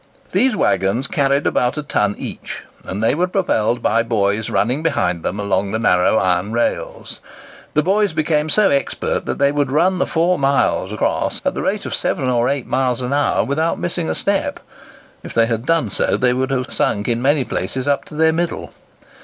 These 0.31 0.55
waggons 0.55 1.05
carried 1.05 1.45
about 1.45 1.77
a 1.77 1.83
ton 1.83 2.15
each, 2.17 2.63
and 2.83 3.03
they 3.03 3.13
were 3.13 3.27
propelled 3.27 3.83
by 3.83 4.01
boys 4.01 4.49
running 4.49 4.81
behind 4.81 5.21
them 5.21 5.39
along 5.39 5.69
the 5.69 5.77
narrow 5.77 6.17
iron 6.17 6.51
rails. 6.53 7.19
The 7.75 7.83
boys 7.83 8.11
became 8.11 8.49
so 8.49 8.71
expert 8.71 9.27
that 9.27 9.37
they 9.37 9.51
would 9.51 9.71
run 9.71 9.99
the 9.99 10.07
4 10.07 10.39
miles 10.39 10.91
across 10.91 11.39
at 11.45 11.53
the 11.53 11.61
rate 11.61 11.85
of 11.85 11.93
7 11.93 12.27
or 12.27 12.49
8 12.49 12.65
miles 12.65 13.03
an 13.03 13.13
hour 13.13 13.43
without 13.45 13.77
missing 13.77 14.09
a 14.09 14.15
step; 14.15 14.59
if 15.21 15.35
they 15.35 15.45
had 15.45 15.67
done 15.67 15.91
so, 15.91 16.17
they 16.17 16.33
would 16.33 16.49
have 16.49 16.73
sunk 16.73 17.07
in 17.07 17.21
many 17.21 17.43
places 17.43 17.87
up 17.87 18.03
to 18.05 18.15
their 18.15 18.33
middle. 18.33 18.73